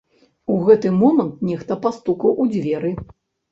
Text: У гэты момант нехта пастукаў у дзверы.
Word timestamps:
У 0.53 0.55
гэты 0.69 0.93
момант 1.01 1.45
нехта 1.51 1.79
пастукаў 1.85 2.35
у 2.41 2.51
дзверы. 2.57 2.95